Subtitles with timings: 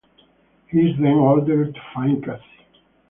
[0.71, 2.43] He is then ordered to find Cassie.